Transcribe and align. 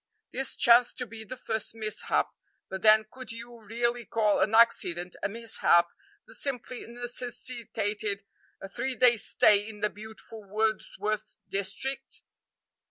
This 0.31 0.55
chanced 0.55 0.97
to 0.97 1.05
be 1.05 1.23
the 1.23 1.37
first 1.37 1.75
mishap; 1.75 2.31
but 2.71 2.81
then 2.81 3.05
could 3.11 3.31
you 3.31 3.61
really 3.63 4.03
call 4.03 4.39
an 4.39 4.55
accident 4.55 5.15
a 5.21 5.29
mishap 5.29 5.89
that 6.25 6.33
simply 6.33 6.85
necessitated 6.87 8.23
a 8.59 8.67
three 8.67 8.95
days' 8.95 9.27
stay 9.27 9.69
in 9.69 9.81
the 9.81 9.91
beautiful 9.91 10.43
Wordsworth 10.43 11.35
district? 11.47 12.23